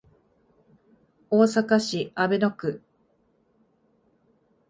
[1.29, 2.81] 大阪市阿倍野区